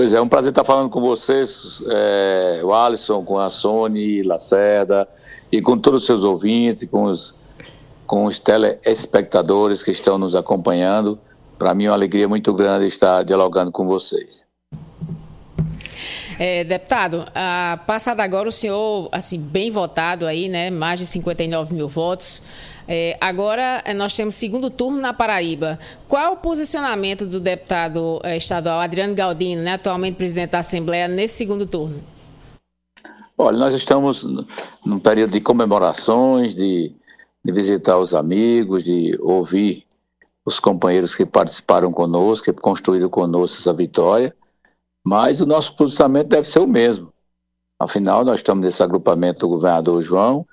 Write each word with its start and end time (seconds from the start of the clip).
Pois 0.00 0.14
é, 0.14 0.20
um 0.22 0.30
prazer 0.30 0.48
estar 0.48 0.64
falando 0.64 0.88
com 0.88 0.98
vocês, 0.98 1.82
é, 1.86 2.62
o 2.64 2.72
Alisson, 2.72 3.22
com 3.22 3.38
a 3.38 3.50
Sony, 3.50 4.22
Lacerda, 4.22 5.06
e 5.52 5.60
com 5.60 5.76
todos 5.76 6.00
os 6.00 6.06
seus 6.06 6.24
ouvintes, 6.24 6.88
com 6.90 7.04
os, 7.04 7.34
com 8.06 8.24
os 8.24 8.38
telespectadores 8.38 9.82
que 9.82 9.90
estão 9.90 10.16
nos 10.16 10.34
acompanhando. 10.34 11.18
Para 11.58 11.74
mim 11.74 11.84
é 11.84 11.90
uma 11.90 11.96
alegria 11.96 12.26
muito 12.26 12.54
grande 12.54 12.86
estar 12.86 13.22
dialogando 13.24 13.70
com 13.70 13.86
vocês. 13.86 14.49
É, 16.42 16.64
deputado, 16.64 17.26
a, 17.34 17.78
passado 17.86 18.20
agora 18.20 18.48
o 18.48 18.52
senhor, 18.52 19.10
assim, 19.12 19.38
bem 19.38 19.70
votado 19.70 20.26
aí, 20.26 20.48
né? 20.48 20.70
Mais 20.70 20.98
de 20.98 21.04
59 21.04 21.74
mil 21.74 21.86
votos. 21.86 22.42
É, 22.88 23.18
agora 23.20 23.82
é, 23.84 23.92
nós 23.92 24.16
temos 24.16 24.36
segundo 24.36 24.70
turno 24.70 24.98
na 24.98 25.12
Paraíba. 25.12 25.78
Qual 26.08 26.32
o 26.32 26.36
posicionamento 26.38 27.26
do 27.26 27.40
deputado 27.40 28.20
é, 28.24 28.38
estadual 28.38 28.80
Adriano 28.80 29.14
Galdino, 29.14 29.60
né, 29.60 29.74
atualmente 29.74 30.16
presidente 30.16 30.52
da 30.52 30.60
Assembleia, 30.60 31.06
nesse 31.06 31.34
segundo 31.34 31.66
turno? 31.66 32.00
Olha, 33.36 33.58
nós 33.58 33.74
estamos 33.74 34.26
num 34.82 34.98
período 34.98 35.32
de 35.32 35.42
comemorações, 35.42 36.54
de, 36.54 36.90
de 37.44 37.52
visitar 37.52 37.98
os 37.98 38.14
amigos, 38.14 38.82
de 38.82 39.14
ouvir 39.20 39.84
os 40.46 40.58
companheiros 40.58 41.14
que 41.14 41.26
participaram 41.26 41.92
conosco, 41.92 42.50
que 42.50 42.58
construíram 42.58 43.10
conosco 43.10 43.60
essa 43.60 43.74
vitória. 43.74 44.34
Mas 45.04 45.40
o 45.40 45.46
nosso 45.46 45.74
posicionamento 45.76 46.28
deve 46.28 46.48
ser 46.48 46.58
o 46.58 46.66
mesmo. 46.66 47.12
Afinal, 47.78 48.24
nós 48.24 48.40
estamos 48.40 48.64
nesse 48.64 48.82
agrupamento 48.82 49.40
do 49.40 49.48
governador 49.48 50.02
João, 50.02 50.46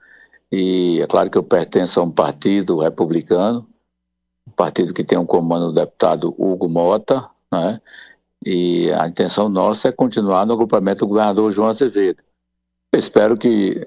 e 0.52 1.00
é 1.02 1.08
claro 1.08 1.30
que 1.30 1.38
eu 1.38 1.44
pertenço 1.44 2.00
a 2.00 2.04
um 2.04 2.12
partido 2.12 2.80
republicano, 2.80 3.68
um 4.48 4.52
partido 4.52 4.94
que 4.94 5.04
tem 5.04 5.18
um 5.18 5.26
comando 5.26 5.68
do 5.68 5.74
deputado 5.74 6.34
Hugo 6.38 6.70
Mota, 6.70 7.30
né? 7.52 7.82
e 8.46 8.92
a 8.94 9.08
intenção 9.08 9.50
nossa 9.50 9.90
é 9.90 9.92
continuar 9.92 10.46
no 10.46 10.54
agrupamento 10.54 11.00
do 11.00 11.08
governador 11.08 11.52
João 11.52 11.68
Azevedo. 11.68 12.24
Eu 12.94 13.00
espero 13.00 13.38
que 13.38 13.86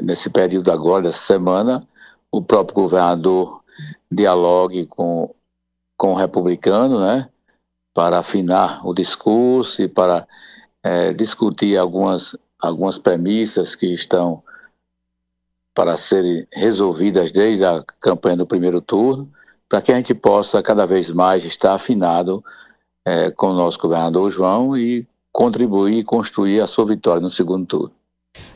nesse 0.00 0.30
período 0.30 0.70
agora, 0.70 1.02
dessa 1.02 1.18
semana, 1.18 1.86
o 2.30 2.40
próprio 2.42 2.82
governador 2.82 3.62
dialogue 4.10 4.86
com, 4.86 5.34
com 5.96 6.12
o 6.12 6.16
republicano, 6.16 7.00
né? 7.00 7.28
Para 7.98 8.20
afinar 8.20 8.86
o 8.86 8.94
discurso 8.94 9.82
e 9.82 9.88
para 9.88 10.24
é, 10.84 11.12
discutir 11.12 11.76
algumas, 11.76 12.36
algumas 12.56 12.96
premissas 12.96 13.74
que 13.74 13.92
estão 13.92 14.40
para 15.74 15.96
serem 15.96 16.46
resolvidas 16.52 17.32
desde 17.32 17.64
a 17.64 17.82
campanha 17.98 18.36
do 18.36 18.46
primeiro 18.46 18.80
turno, 18.80 19.28
para 19.68 19.82
que 19.82 19.90
a 19.90 19.96
gente 19.96 20.14
possa 20.14 20.62
cada 20.62 20.86
vez 20.86 21.10
mais 21.10 21.44
estar 21.44 21.74
afinado 21.74 22.40
é, 23.04 23.32
com 23.32 23.48
o 23.48 23.54
nosso 23.54 23.80
governador 23.80 24.30
João 24.30 24.76
e 24.76 25.04
contribuir 25.32 25.98
e 25.98 26.04
construir 26.04 26.60
a 26.60 26.68
sua 26.68 26.86
vitória 26.86 27.20
no 27.20 27.28
segundo 27.28 27.66
turno. 27.66 27.92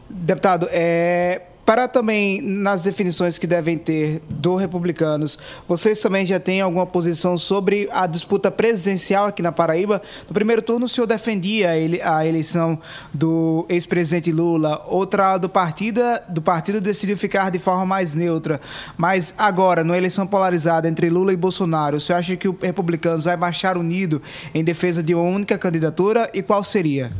Deputado, 0.09 0.69
é, 0.71 1.49
para 1.65 1.87
também 1.87 2.43
nas 2.43 2.83
definições 2.83 3.39
que 3.39 3.47
devem 3.47 3.79
ter 3.79 4.21
do 4.29 4.57
republicanos, 4.57 5.39
vocês 5.69 6.01
também 6.01 6.27
já 6.27 6.41
têm 6.41 6.61
alguma 6.61 6.87
posição 6.87 7.39
sobre 7.39 7.89
a 7.93 8.07
disputa 8.07 8.51
presidencial 8.51 9.27
aqui 9.27 9.43
na 9.43 9.53
Paraíba? 9.53 10.03
No 10.29 10.35
primeiro 10.35 10.61
turno, 10.61 10.87
o 10.87 10.89
senhor 10.89 11.07
defendia 11.07 11.71
a 11.71 12.27
eleição 12.27 12.79
do 13.15 13.65
ex-presidente 13.69 14.33
Lula, 14.33 14.85
outra 14.89 15.39
do 15.39 15.49
partido, 15.49 16.01
do 16.29 16.43
partido 16.43 16.81
decidiu 16.81 17.17
ficar 17.17 17.51
de 17.51 17.59
forma 17.59 17.87
mais 17.87 18.13
neutra. 18.13 18.61
Mas 18.97 19.35
agora, 19.39 19.85
numa 19.85 19.97
eleição 19.97 20.27
polarizada 20.27 20.89
entre 20.89 21.09
Lula 21.09 21.33
e 21.33 21.37
Bolsonaro, 21.37 21.97
o 21.97 22.01
senhor 22.01 22.19
acha 22.19 22.37
que 22.37 22.49
o 22.49 22.59
republicanos 22.61 23.25
vai 23.25 23.37
marchar 23.37 23.79
unido 23.79 24.21
em 24.53 24.65
defesa 24.65 25.03
de 25.03 25.15
uma 25.15 25.25
única 25.25 25.57
candidatura 25.57 26.29
e 26.35 26.43
qual 26.43 26.65
seria? 26.65 27.13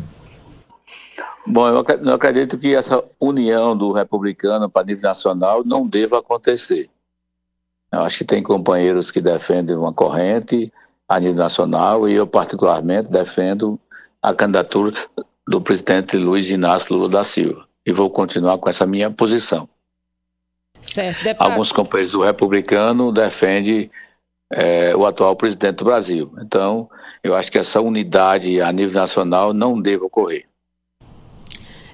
Bom, 1.47 1.69
eu 1.69 2.15
acredito 2.15 2.57
que 2.57 2.75
essa 2.75 3.03
união 3.19 3.77
do 3.77 3.93
republicano 3.93 4.71
para 4.71 4.87
nível 4.87 5.03
nacional 5.03 5.65
não 5.65 5.87
deva 5.87 6.19
acontecer. 6.19 6.89
Eu 7.93 8.01
acho 8.01 8.19
que 8.19 8.25
tem 8.25 8.43
companheiros 8.43 9.11
que 9.11 9.21
defendem 9.21 9.77
uma 9.77 9.93
corrente 9.93 10.73
a 11.09 11.19
nível 11.19 11.37
nacional 11.37 12.09
e 12.09 12.15
eu, 12.15 12.27
particularmente, 12.27 13.11
defendo 13.11 13.79
a 14.23 14.33
candidatura 14.33 14.95
do 15.47 15.61
presidente 15.61 16.17
Luiz 16.17 16.49
Inácio 16.49 16.95
Lula 16.95 17.09
da 17.09 17.25
Silva. 17.25 17.67
E 17.85 17.93
vou 17.93 18.09
continuar 18.09 18.59
com 18.59 18.71
essa 18.71 18.87
minha 18.87 19.11
posição. 19.11 19.69
Certo, 20.81 21.41
Alguns 21.41 21.73
companheiros 21.73 22.13
do 22.13 22.23
republicano 22.23 23.13
defendem 23.13 23.91
é, 24.51 24.95
o 24.97 25.05
atual 25.05 25.37
presidente 25.37 25.77
do 25.77 25.85
Brasil. 25.85 26.33
Então, 26.41 26.89
eu 27.23 27.35
acho 27.35 27.51
que 27.51 27.59
essa 27.59 27.81
unidade 27.81 28.61
a 28.61 28.73
nível 28.73 29.01
nacional 29.01 29.53
não 29.53 29.81
deve 29.81 30.05
ocorrer. 30.05 30.47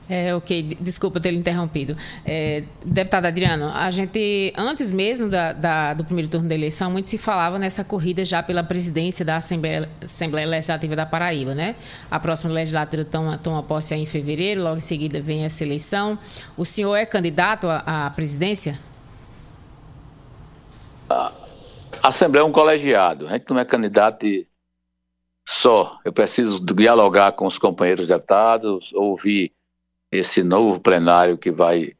É, 0.09 0.35
ok, 0.35 0.79
desculpa 0.81 1.21
ter 1.21 1.35
interrompido. 1.35 1.95
É, 2.25 2.65
deputado 2.85 3.27
Adriano, 3.27 3.71
a 3.75 3.91
gente, 3.91 4.55
antes 4.57 4.91
mesmo 4.91 5.29
da, 5.29 5.53
da, 5.53 5.93
do 5.93 6.03
primeiro 6.03 6.31
turno 6.31 6.49
da 6.49 6.55
eleição, 6.55 6.91
muito 6.91 7.11
se 7.11 7.19
falava 7.19 7.59
nessa 7.59 7.85
corrida 7.85 8.25
já 8.25 8.43
pela 8.43 8.63
presidência 8.63 9.23
da 9.23 9.37
Assembleia, 9.37 9.89
Assembleia 10.03 10.47
Legislativa 10.47 10.97
da 10.97 11.05
Paraíba, 11.05 11.55
né? 11.55 11.77
A 12.11 12.19
próxima 12.19 12.55
legislatura 12.55 13.05
toma, 13.05 13.37
toma 13.37 13.63
posse 13.63 13.93
aí 13.93 14.01
em 14.01 14.07
fevereiro, 14.07 14.63
logo 14.63 14.79
em 14.79 14.81
seguida 14.81 15.21
vem 15.21 15.45
essa 15.45 15.63
eleição. 15.63 16.19
O 16.57 16.65
senhor 16.65 16.97
é 16.97 17.05
candidato 17.05 17.69
à, 17.69 18.07
à 18.07 18.11
presidência? 18.11 18.79
A 21.11 21.33
Assembleia 22.03 22.43
é 22.43 22.47
um 22.47 22.53
colegiado, 22.53 23.27
a 23.27 23.33
gente 23.33 23.51
não 23.51 23.59
é 23.59 23.65
candidato 23.65 24.21
de 24.21 24.47
só. 25.47 25.99
Eu 26.05 26.13
preciso 26.13 26.65
dialogar 26.65 27.33
com 27.33 27.47
os 27.47 27.59
companheiros 27.59 28.07
deputados, 28.07 28.93
ouvir 28.95 29.53
esse 30.11 30.43
novo 30.43 30.81
plenário 30.81 31.37
que 31.39 31.51
vai, 31.51 31.93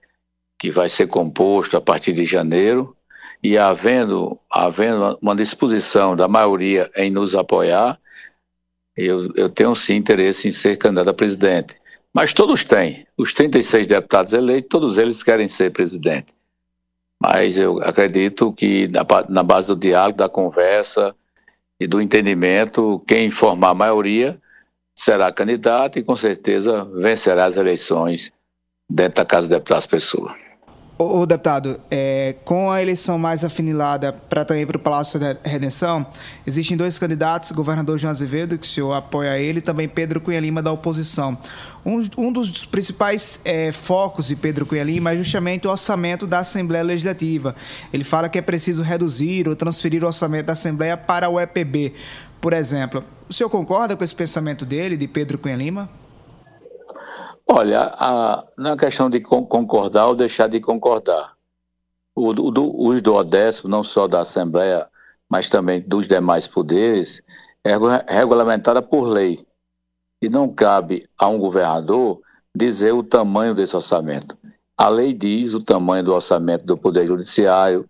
que 0.59 0.71
vai 0.71 0.89
ser 0.89 1.07
composto 1.07 1.77
a 1.77 1.81
partir 1.81 2.13
de 2.13 2.25
janeiro, 2.25 2.97
e 3.43 3.57
havendo, 3.57 4.39
havendo 4.51 5.19
uma 5.23 5.37
disposição 5.37 6.17
da 6.17 6.27
maioria 6.27 6.91
em 6.97 7.11
nos 7.11 7.35
apoiar, 7.35 7.99
eu, 8.97 9.33
eu 9.37 9.49
tenho 9.49 9.75
sim 9.77 9.95
interesse 9.95 10.49
em 10.49 10.51
ser 10.51 10.77
candidato 10.77 11.11
a 11.11 11.15
presidente. 11.15 11.77
Mas 12.13 12.33
todos 12.33 12.65
têm. 12.65 13.07
Os 13.17 13.33
36 13.33 13.87
deputados 13.87 14.33
eleitos, 14.33 14.69
todos 14.69 14.99
eles 14.99 15.23
querem 15.23 15.47
ser 15.47 15.71
presidente. 15.71 16.33
Mas 17.23 17.57
eu 17.57 17.81
acredito 17.83 18.53
que 18.53 18.89
na, 18.89 19.05
na 19.29 19.43
base 19.43 19.69
do 19.69 19.77
diálogo, 19.77 20.19
da 20.19 20.29
conversa 20.29 21.15
e 21.79 21.87
do 21.87 22.01
entendimento, 22.01 23.03
quem 23.07 23.31
formar 23.31 23.71
a 23.71 23.75
maioria 23.75 24.41
será 24.99 25.33
candidato 25.33 25.97
e 25.97 26.03
com 26.03 26.17
certeza 26.17 26.85
vencerá 26.85 27.45
as 27.45 27.57
eleições 27.57 28.33
dentro 28.91 29.19
da 29.19 29.25
Casa 29.25 29.47
de 29.47 29.55
Deputados 29.55 29.87
Pessoa. 29.87 30.35
O, 31.01 31.25
deputado, 31.25 31.81
é, 31.89 32.35
com 32.45 32.73
a 32.73 32.83
eleição 32.83 33.17
mais 33.17 33.45
afinilada 33.45 34.13
para 34.13 34.45
também 34.45 34.67
para 34.67 34.77
o 34.77 34.81
Palácio 34.81 35.21
da 35.21 35.37
Redenção, 35.45 36.05
existem 36.45 36.77
dois 36.77 36.99
candidatos, 36.99 37.53
governador 37.53 37.97
João 37.99 38.11
Azevedo, 38.11 38.59
que 38.59 38.67
o 38.67 38.69
senhor 38.69 38.93
apoia 38.93 39.39
ele, 39.39 39.61
e 39.61 39.63
também 39.63 39.89
Pedro 39.89 40.21
Cunha 40.21 40.41
Lima, 40.41 40.61
da 40.61 40.73
oposição. 40.73 41.39
Um, 41.87 42.05
um 42.19 42.33
dos 42.33 42.65
principais 42.65 43.41
é, 43.45 43.71
focos 43.71 44.27
de 44.27 44.35
Pedro 44.35 44.67
Cunha 44.67 44.83
Lima 44.83 45.13
é 45.13 45.17
justamente 45.17 45.69
o 45.69 45.71
orçamento 45.71 46.27
da 46.27 46.41
Assembleia 46.41 46.83
Legislativa. 46.83 47.55
Ele 47.93 48.03
fala 48.03 48.29
que 48.29 48.37
é 48.37 48.43
preciso 48.43 48.83
reduzir 48.83 49.49
ou 49.49 49.55
transferir 49.55 50.03
o 50.03 50.07
orçamento 50.09 50.47
da 50.47 50.55
Assembleia 50.55 50.97
para 50.97 51.29
o 51.29 51.39
EPB. 51.39 51.95
Por 52.41 52.53
exemplo, 52.53 53.03
o 53.29 53.33
senhor 53.33 53.51
concorda 53.51 53.97
com 53.97 54.05
esse 54.05 54.15
pensamento 54.15 54.65
dele, 54.65 54.97
de 54.97 55.09
Pedro 55.09 55.39
Cunha 55.39 55.57
Lima? 55.57 55.89
Olha, 57.47 57.93
a, 57.95 58.45
na 58.57 58.77
questão 58.77 59.09
de 59.09 59.21
concordar 59.21 60.07
ou 60.07 60.15
deixar 60.15 60.49
de 60.49 60.61
concordar, 60.61 61.33
o, 62.15 62.33
do, 62.33 62.87
os 62.87 63.01
do 63.01 63.15
Odécimo, 63.15 63.71
não 63.71 63.83
só 63.83 64.07
da 64.07 64.21
Assembleia, 64.21 64.87
mas 65.29 65.49
também 65.49 65.81
dos 65.81 66.07
demais 66.07 66.47
poderes, 66.47 67.23
é 67.65 67.73
regulamentada 68.13 68.83
por 68.83 69.09
lei. 69.09 69.47
E 70.21 70.29
não 70.29 70.53
cabe 70.53 71.09
a 71.17 71.29
um 71.29 71.39
governador 71.39 72.21
dizer 72.55 72.93
o 72.93 73.03
tamanho 73.03 73.55
desse 73.55 73.77
orçamento. 73.77 74.37
A 74.77 74.89
lei 74.89 75.13
diz 75.13 75.55
o 75.55 75.63
tamanho 75.63 76.05
do 76.05 76.13
orçamento 76.13 76.65
do 76.65 76.77
Poder 76.77 77.07
Judiciário, 77.07 77.89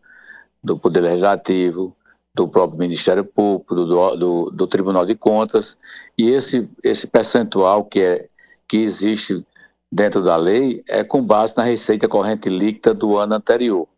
do 0.63 0.79
Poder 0.79 1.01
Legislativo, 1.01 1.97
do 2.39 2.49
próprio 2.49 2.79
Ministério 2.79 3.25
Público, 3.25 3.75
do, 3.75 4.17
do, 4.17 4.51
do, 4.51 4.67
Tribunal 4.69 5.05
de 5.05 5.17
Contas, 5.17 5.77
e 6.17 6.31
esse, 6.31 6.71
esse 6.85 7.09
percentual 7.09 7.85
que, 7.85 8.01
é, 8.01 8.29
que 8.69 8.79
existe 8.79 9.45
dentro 9.91 10.23
da 10.23 10.37
lei 10.37 10.85
é 10.89 11.03
com 11.03 11.21
base 11.21 11.57
na 11.57 11.65
receita 11.65 12.07
corrente 12.07 12.49
líquida 12.49 12.95
do 12.95 13.17
ano 13.17 13.35
anterior. 13.35 13.89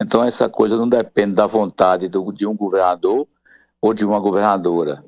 Então, 0.00 0.22
essa 0.22 0.48
coisa 0.48 0.76
não 0.76 0.88
depende 0.88 1.34
da 1.34 1.46
vontade 1.46 2.08
do, 2.08 2.30
de 2.30 2.46
um 2.46 2.54
governador 2.54 3.26
ou 3.82 3.92
de 3.92 4.04
uma 4.04 4.20
governadora. 4.20 5.04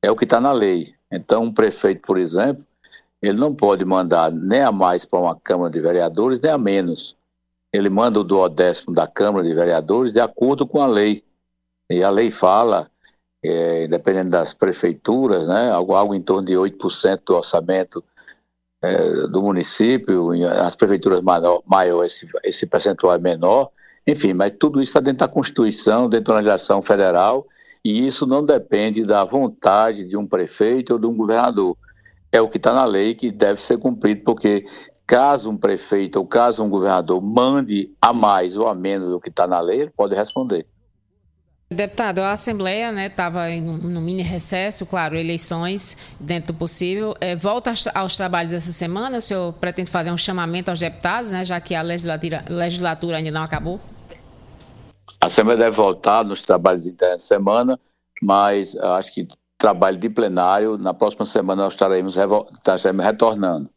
É 0.00 0.10
o 0.10 0.16
que 0.16 0.24
está 0.24 0.40
na 0.40 0.52
lei. 0.52 0.94
Então, 1.12 1.42
um 1.42 1.52
prefeito, 1.52 2.00
por 2.00 2.16
exemplo, 2.16 2.64
ele 3.20 3.36
não 3.36 3.54
pode 3.54 3.84
mandar 3.84 4.32
nem 4.32 4.62
a 4.62 4.72
mais 4.72 5.04
para 5.04 5.18
uma 5.18 5.36
Câmara 5.36 5.70
de 5.70 5.80
Vereadores, 5.80 6.40
nem 6.40 6.50
a 6.50 6.56
menos. 6.56 7.14
Ele 7.72 7.90
manda 7.90 8.18
o 8.18 8.24
duodécimo 8.24 8.94
da 8.94 9.06
Câmara 9.06 9.46
de 9.46 9.52
Vereadores 9.52 10.14
de 10.14 10.20
acordo 10.20 10.66
com 10.66 10.80
a 10.80 10.86
lei. 10.86 11.22
E 11.90 12.02
a 12.02 12.10
lei 12.10 12.30
fala 12.30 12.90
é, 13.44 13.86
dependendo 13.86 14.30
das 14.30 14.52
prefeituras, 14.52 15.48
né, 15.48 15.70
algo, 15.70 15.94
algo 15.94 16.14
em 16.14 16.22
torno 16.22 16.44
de 16.44 16.54
8% 16.54 17.20
do 17.24 17.34
orçamento 17.36 18.02
é, 18.82 19.26
do 19.28 19.42
município, 19.42 20.30
as 20.48 20.74
prefeituras 20.74 21.22
maior, 21.22 21.62
maior 21.66 22.04
esse, 22.04 22.28
esse 22.44 22.66
percentual 22.66 23.14
é 23.14 23.18
menor, 23.18 23.70
enfim, 24.06 24.32
mas 24.32 24.52
tudo 24.58 24.80
isso 24.80 24.90
está 24.90 25.00
dentro 25.00 25.20
da 25.20 25.28
Constituição, 25.28 26.08
dentro 26.08 26.32
da 26.32 26.36
legislação 26.36 26.82
federal, 26.82 27.46
e 27.84 28.06
isso 28.06 28.26
não 28.26 28.44
depende 28.44 29.02
da 29.02 29.24
vontade 29.24 30.04
de 30.04 30.16
um 30.16 30.26
prefeito 30.26 30.94
ou 30.94 30.98
de 30.98 31.06
um 31.06 31.16
governador. 31.16 31.76
É 32.32 32.40
o 32.40 32.48
que 32.48 32.56
está 32.56 32.72
na 32.72 32.84
lei 32.84 33.14
que 33.14 33.30
deve 33.30 33.60
ser 33.60 33.78
cumprido, 33.78 34.22
porque 34.24 34.66
caso 35.06 35.50
um 35.50 35.56
prefeito 35.56 36.16
ou 36.16 36.26
caso 36.26 36.64
um 36.64 36.68
governador 36.68 37.22
mande 37.22 37.92
a 38.00 38.12
mais 38.12 38.56
ou 38.56 38.66
a 38.66 38.74
menos 38.74 39.10
do 39.10 39.20
que 39.20 39.28
está 39.28 39.46
na 39.46 39.60
lei, 39.60 39.82
ele 39.82 39.92
pode 39.96 40.14
responder. 40.14 40.66
Deputado, 41.68 42.20
a 42.20 42.30
Assembleia 42.30 42.92
estava 43.06 43.48
né, 43.48 43.60
no 43.60 44.00
mini 44.00 44.22
recesso, 44.22 44.86
claro, 44.86 45.16
eleições 45.16 45.96
dentro 46.20 46.52
do 46.52 46.58
possível. 46.58 47.12
É, 47.20 47.34
volta 47.34 47.74
aos 47.92 48.16
trabalhos 48.16 48.52
essa 48.52 48.70
semana, 48.70 49.18
o 49.18 49.20
senhor 49.20 49.52
pretende 49.54 49.90
fazer 49.90 50.12
um 50.12 50.16
chamamento 50.16 50.70
aos 50.70 50.78
deputados, 50.78 51.32
né, 51.32 51.44
já 51.44 51.60
que 51.60 51.74
a 51.74 51.82
legislatura, 51.82 52.44
legislatura 52.48 53.16
ainda 53.16 53.32
não 53.32 53.42
acabou? 53.42 53.80
A 55.20 55.26
Assembleia 55.26 55.58
deve 55.58 55.76
voltar 55.76 56.24
nos 56.24 56.40
trabalhos 56.40 56.86
internos 56.86 57.24
semana, 57.24 57.80
mas 58.22 58.76
acho 58.76 59.12
que 59.12 59.26
trabalho 59.58 59.98
de 59.98 60.08
plenário, 60.08 60.78
na 60.78 60.94
próxima 60.94 61.26
semana 61.26 61.64
nós 61.64 61.72
estaremos, 61.72 62.16
estaremos 62.16 63.04
retornando. 63.04 63.68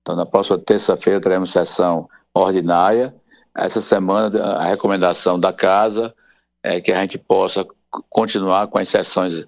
Então, 0.00 0.16
na 0.16 0.24
próxima 0.24 0.56
terça-feira 0.56 1.20
teremos 1.20 1.50
sessão 1.50 2.08
ordinária. 2.32 3.14
Essa 3.54 3.82
semana, 3.82 4.42
a 4.54 4.64
recomendação 4.64 5.38
da 5.38 5.52
Casa 5.52 6.14
é 6.62 6.80
que 6.80 6.92
a 6.92 7.00
gente 7.00 7.18
possa 7.18 7.66
continuar 8.08 8.68
com 8.68 8.78
as 8.78 8.88
sessões, 8.88 9.44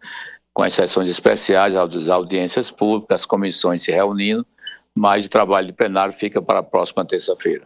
com 0.53 0.63
as 0.63 0.75
sessões 0.75 1.09
especiais, 1.09 1.75
as 1.77 2.09
audiências 2.09 2.71
públicas, 2.71 3.21
as 3.21 3.27
comissões 3.27 3.83
se 3.83 3.91
reunindo, 3.91 4.47
mas 4.95 5.27
o 5.27 5.31
trabalho 5.31 5.67
de 5.67 5.73
plenário 5.73 6.13
fica 6.13 6.41
para 6.41 6.61
a 6.61 6.63
próxima 6.63 7.05
terça-feira. 7.05 7.65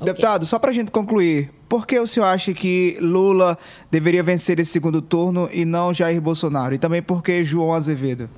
Okay. 0.00 0.06
Deputado, 0.06 0.46
só 0.46 0.58
para 0.58 0.70
a 0.70 0.72
gente 0.72 0.90
concluir, 0.90 1.50
por 1.68 1.86
que 1.86 1.98
o 1.98 2.06
senhor 2.06 2.26
acha 2.26 2.54
que 2.54 2.96
Lula 3.00 3.58
deveria 3.90 4.22
vencer 4.22 4.58
esse 4.58 4.72
segundo 4.72 5.02
turno 5.02 5.48
e 5.52 5.64
não 5.64 5.92
Jair 5.92 6.20
Bolsonaro? 6.20 6.74
E 6.74 6.78
também 6.78 7.02
por 7.02 7.22
que 7.22 7.44
João 7.44 7.74
Azevedo? 7.74 8.28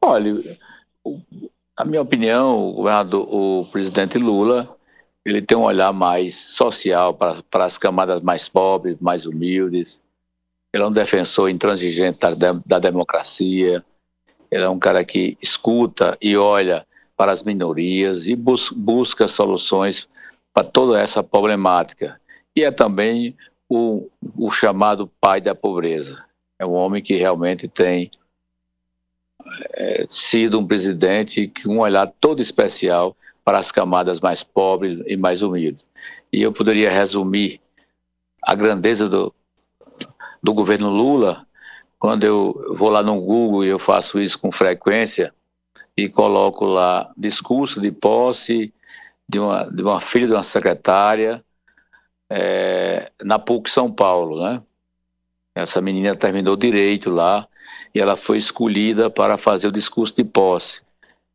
Olha, 0.00 0.58
a 1.76 1.84
minha 1.84 2.02
opinião, 2.02 2.68
o, 2.68 2.72
governador, 2.74 3.26
o 3.28 3.66
presidente 3.72 4.18
Lula, 4.18 4.75
ele 5.26 5.42
tem 5.42 5.58
um 5.58 5.64
olhar 5.64 5.92
mais 5.92 6.36
social 6.36 7.12
para, 7.12 7.42
para 7.50 7.64
as 7.64 7.76
camadas 7.76 8.22
mais 8.22 8.48
pobres, 8.48 8.96
mais 9.00 9.26
humildes. 9.26 10.00
Ele 10.72 10.84
é 10.84 10.86
um 10.86 10.92
defensor 10.92 11.50
intransigente 11.50 12.20
da, 12.36 12.52
da 12.64 12.78
democracia. 12.78 13.84
Ele 14.48 14.62
é 14.62 14.68
um 14.68 14.78
cara 14.78 15.04
que 15.04 15.36
escuta 15.42 16.16
e 16.22 16.36
olha 16.36 16.86
para 17.16 17.32
as 17.32 17.42
minorias 17.42 18.28
e 18.28 18.36
bus, 18.36 18.70
busca 18.70 19.26
soluções 19.26 20.08
para 20.54 20.62
toda 20.62 21.00
essa 21.00 21.24
problemática. 21.24 22.20
E 22.54 22.62
é 22.62 22.70
também 22.70 23.36
o, 23.68 24.08
o 24.36 24.52
chamado 24.52 25.10
pai 25.20 25.40
da 25.40 25.56
pobreza. 25.56 26.24
É 26.56 26.64
um 26.64 26.74
homem 26.74 27.02
que 27.02 27.16
realmente 27.16 27.66
tem 27.66 28.12
é, 29.74 30.06
sido 30.08 30.60
um 30.60 30.66
presidente 30.66 31.48
com 31.48 31.70
um 31.70 31.80
olhar 31.80 32.06
todo 32.20 32.40
especial 32.40 33.16
para 33.46 33.58
as 33.60 33.70
camadas 33.70 34.18
mais 34.18 34.42
pobres 34.42 35.00
e 35.06 35.16
mais 35.16 35.40
humildes. 35.40 35.84
E 36.32 36.42
eu 36.42 36.52
poderia 36.52 36.90
resumir 36.90 37.60
a 38.42 38.56
grandeza 38.56 39.08
do, 39.08 39.32
do 40.42 40.52
governo 40.52 40.90
Lula 40.90 41.46
quando 41.96 42.24
eu 42.24 42.74
vou 42.74 42.90
lá 42.90 43.04
no 43.04 43.20
Google 43.20 43.64
e 43.64 43.68
eu 43.68 43.78
faço 43.78 44.18
isso 44.20 44.36
com 44.36 44.50
frequência 44.50 45.32
e 45.96 46.08
coloco 46.08 46.64
lá 46.64 47.08
discurso 47.16 47.80
de 47.80 47.92
posse 47.92 48.74
de 49.28 49.38
uma, 49.38 49.62
de 49.64 49.80
uma 49.80 50.00
filha 50.00 50.26
de 50.26 50.32
uma 50.32 50.42
secretária 50.42 51.44
é, 52.28 53.12
na 53.22 53.38
PUC 53.38 53.70
São 53.70 53.92
Paulo, 53.92 54.42
né? 54.42 54.60
Essa 55.54 55.80
menina 55.80 56.16
terminou 56.16 56.56
direito 56.56 57.10
lá 57.10 57.46
e 57.94 58.00
ela 58.00 58.16
foi 58.16 58.38
escolhida 58.38 59.08
para 59.08 59.38
fazer 59.38 59.68
o 59.68 59.72
discurso 59.72 60.16
de 60.16 60.24
posse. 60.24 60.85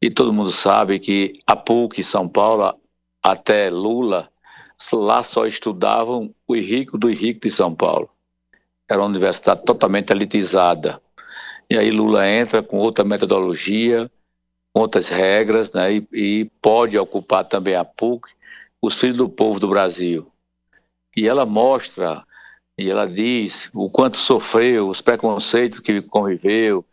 E 0.01 0.09
todo 0.09 0.33
mundo 0.33 0.51
sabe 0.51 0.99
que 0.99 1.33
a 1.45 1.55
PUC 1.55 2.03
São 2.03 2.27
Paulo, 2.27 2.75
até 3.21 3.69
Lula, 3.69 4.29
lá 4.91 5.23
só 5.23 5.45
estudavam 5.45 6.33
os 6.47 6.59
ricos 6.59 6.99
do 6.99 7.07
rico 7.07 7.41
de 7.41 7.51
São 7.51 7.75
Paulo. 7.75 8.09
Era 8.89 8.99
uma 8.99 9.09
universidade 9.09 9.63
totalmente 9.63 10.11
elitizada. 10.11 10.99
E 11.69 11.77
aí 11.77 11.91
Lula 11.91 12.27
entra 12.27 12.63
com 12.63 12.77
outra 12.77 13.05
metodologia, 13.05 14.09
outras 14.73 15.07
regras, 15.07 15.71
né, 15.71 15.93
e, 15.93 16.07
e 16.11 16.51
pode 16.61 16.97
ocupar 16.97 17.45
também 17.45 17.75
a 17.75 17.85
PUC, 17.85 18.27
os 18.81 18.95
filhos 18.95 19.17
do 19.17 19.29
povo 19.29 19.59
do 19.59 19.67
Brasil. 19.67 20.27
E 21.15 21.27
ela 21.27 21.45
mostra 21.45 22.25
e 22.77 22.89
ela 22.89 23.05
diz 23.05 23.69
o 23.73 23.89
quanto 23.89 24.17
sofreu, 24.17 24.89
os 24.89 25.01
preconceitos 25.01 25.79
que 25.79 26.01
conviveu 26.01 26.83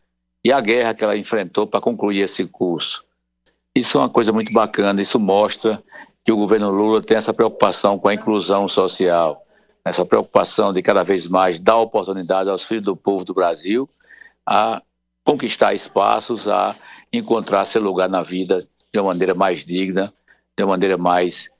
e 0.44 0.52
a 0.52 0.60
guerra 0.60 0.94
que 0.94 1.04
ela 1.04 1.16
enfrentou 1.16 1.66
para 1.66 1.80
concluir 1.80 2.20
esse 2.20 2.46
curso. 2.46 3.04
Isso 3.74 3.98
é 3.98 4.00
uma 4.00 4.08
coisa 4.08 4.32
muito 4.32 4.52
bacana, 4.52 5.00
isso 5.00 5.18
mostra 5.18 5.82
que 6.24 6.32
o 6.32 6.36
governo 6.36 6.70
Lula 6.70 7.00
tem 7.00 7.16
essa 7.16 7.32
preocupação 7.32 7.98
com 7.98 8.08
a 8.08 8.14
inclusão 8.14 8.68
social, 8.68 9.44
essa 9.84 10.04
preocupação 10.04 10.72
de 10.72 10.82
cada 10.82 11.02
vez 11.02 11.26
mais 11.26 11.58
dar 11.58 11.76
oportunidade 11.78 12.50
aos 12.50 12.64
filhos 12.64 12.84
do 12.84 12.96
povo 12.96 13.24
do 13.24 13.34
Brasil 13.34 13.88
a 14.46 14.82
conquistar 15.24 15.74
espaços, 15.74 16.48
a 16.48 16.74
encontrar 17.12 17.64
seu 17.64 17.82
lugar 17.82 18.08
na 18.08 18.22
vida 18.22 18.66
de 18.92 18.98
uma 18.98 19.08
maneira 19.08 19.34
mais 19.34 19.64
digna, 19.64 20.12
de 20.56 20.64
uma 20.64 20.70
maneira 20.70 20.96
mais 20.96 21.50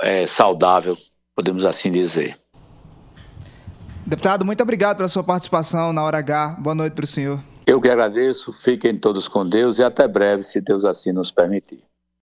é, 0.00 0.26
saudável, 0.26 0.96
podemos 1.34 1.64
assim 1.64 1.92
dizer. 1.92 2.38
Deputado, 4.06 4.44
muito 4.44 4.62
obrigado 4.62 4.96
pela 4.96 5.08
sua 5.08 5.24
participação 5.24 5.92
na 5.92 6.02
Hora 6.02 6.18
H. 6.18 6.56
Boa 6.58 6.74
noite 6.74 6.94
para 6.94 7.04
o 7.04 7.08
senhor. 7.08 7.55
Eu 7.66 7.80
que 7.80 7.88
agradeço, 7.88 8.52
fiquem 8.52 8.96
todos 8.96 9.26
com 9.26 9.46
Deus 9.46 9.78
e 9.78 9.82
até 9.82 10.06
breve, 10.06 10.44
se 10.44 10.60
Deus 10.60 10.84
assim 10.84 11.10
nos 11.10 11.32
permitir. 11.32 11.82